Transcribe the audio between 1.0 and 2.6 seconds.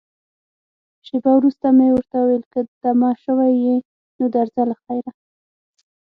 شېبه وروسته مې ورته وویل، که